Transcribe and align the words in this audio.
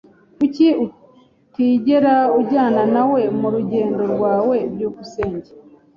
Kuki 0.37 0.67
utigera 0.85 2.13
unjyana 2.37 2.81
nawe 2.95 3.21
murugendo 3.39 4.01
rwawe? 4.13 4.55
byukusenge 4.73 5.49